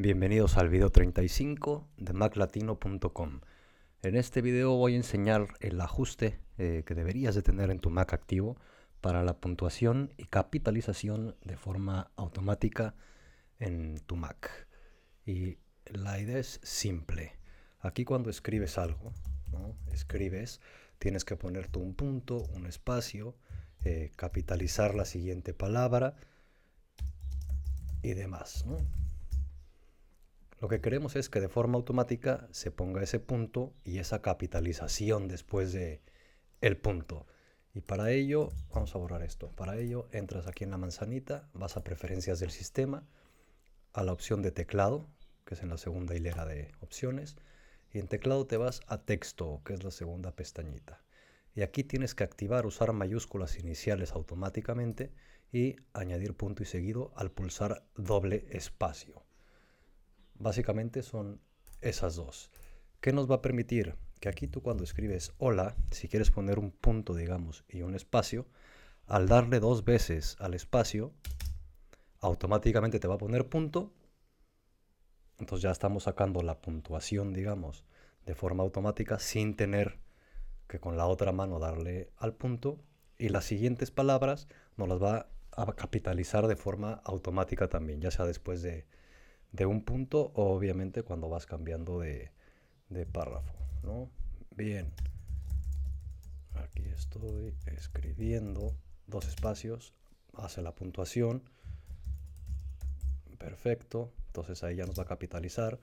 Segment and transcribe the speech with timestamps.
[0.00, 3.40] Bienvenidos al video 35 de maclatino.com.
[4.02, 7.90] En este video voy a enseñar el ajuste eh, que deberías de tener en tu
[7.90, 8.56] Mac activo
[9.00, 12.94] para la puntuación y capitalización de forma automática
[13.58, 14.68] en tu Mac.
[15.26, 17.36] Y la idea es simple.
[17.80, 19.12] Aquí cuando escribes algo,
[19.90, 20.60] escribes,
[21.00, 23.34] tienes que ponerte un punto, un espacio,
[23.82, 26.14] eh, capitalizar la siguiente palabra
[28.00, 28.64] y demás.
[30.60, 35.28] Lo que queremos es que de forma automática se ponga ese punto y esa capitalización
[35.28, 36.02] después de
[36.60, 37.26] el punto.
[37.74, 39.52] Y para ello, vamos a borrar esto.
[39.52, 43.06] Para ello, entras aquí en la manzanita, vas a preferencias del sistema,
[43.92, 45.06] a la opción de teclado,
[45.44, 47.36] que es en la segunda hilera de opciones,
[47.92, 51.04] y en teclado te vas a texto, que es la segunda pestañita.
[51.54, 55.12] Y aquí tienes que activar usar mayúsculas iniciales automáticamente
[55.52, 59.27] y añadir punto y seguido al pulsar doble espacio.
[60.38, 61.40] Básicamente son
[61.80, 62.50] esas dos.
[63.00, 63.96] ¿Qué nos va a permitir?
[64.20, 68.46] Que aquí tú cuando escribes hola, si quieres poner un punto, digamos, y un espacio,
[69.06, 71.12] al darle dos veces al espacio,
[72.20, 73.92] automáticamente te va a poner punto.
[75.38, 77.84] Entonces ya estamos sacando la puntuación, digamos,
[78.26, 79.98] de forma automática sin tener
[80.66, 82.80] que con la otra mano darle al punto.
[83.18, 88.26] Y las siguientes palabras nos las va a capitalizar de forma automática también, ya sea
[88.26, 88.86] después de,
[89.52, 92.30] de un punto obviamente cuando vas cambiando de,
[93.12, 94.10] párrafo, ¿no?
[94.56, 94.92] Bien.
[96.54, 98.74] Aquí estoy escribiendo
[99.06, 99.94] dos espacios,
[100.34, 101.42] hace la puntuación.
[103.38, 104.12] Perfecto.
[104.26, 105.78] Entonces ahí ya nos va a capitalizar.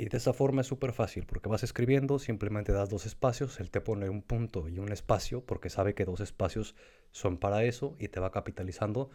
[0.00, 3.72] Y de esa forma es súper fácil porque vas escribiendo, simplemente das dos espacios, él
[3.72, 6.76] te pone un punto y un espacio porque sabe que dos espacios
[7.10, 9.10] son para eso y te va capitalizando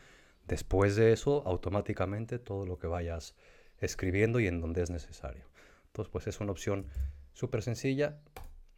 [0.48, 3.36] Después de eso, automáticamente todo lo que vayas
[3.80, 5.46] escribiendo y en donde es necesario.
[5.88, 6.88] Entonces, pues es una opción
[7.34, 8.20] súper sencilla,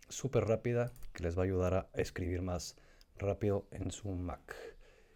[0.10, 2.76] súper rápida, que les va a ayudar a escribir más
[3.18, 4.56] rápido en su Mac.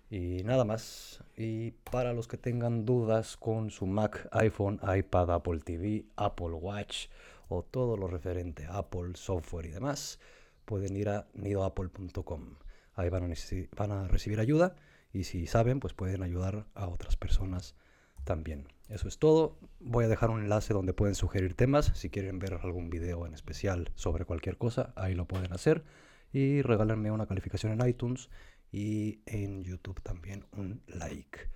[0.10, 1.24] Y nada más.
[1.38, 7.08] Y para los que tengan dudas con su Mac, iPhone, iPad, Apple TV, Apple Watch
[7.48, 10.20] o todo lo referente a Apple, software y demás,
[10.66, 12.56] pueden ir a nidoapple.com.
[12.96, 13.36] Ahí van a,
[13.76, 14.76] van a recibir ayuda
[15.12, 17.76] y si saben, pues pueden ayudar a otras personas
[18.24, 18.68] también.
[18.90, 19.58] Eso es todo.
[19.80, 21.92] Voy a dejar un enlace donde pueden sugerir temas.
[21.96, 25.84] Si quieren ver algún video en especial sobre cualquier cosa, ahí lo pueden hacer.
[26.32, 28.30] Y regálenme una calificación en iTunes
[28.72, 31.50] y en YouTube también un like.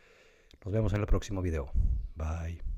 [0.66, 1.72] Nos vemos en el próximo video.
[2.16, 2.73] Bye.